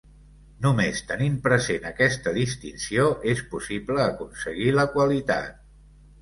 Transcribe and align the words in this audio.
Només 0.65 1.01
tenint 1.09 1.35
present 1.47 1.85
aquesta 1.89 2.33
distinció 2.37 3.05
és 3.35 3.45
possible 3.53 4.01
aconseguir 4.07 4.73
la 4.79 4.89
qualitat. 4.97 5.63